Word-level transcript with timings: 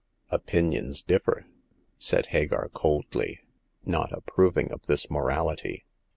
"Opinions 0.41 1.03
differ," 1.03 1.45
said 1.99 2.25
Hagar, 2.33 2.69
coldly, 2.69 3.41
not 3.85 4.11
ap 4.11 4.25
proving 4.25 4.71
of 4.71 4.81
this 4.87 5.11
morality. 5.11 5.85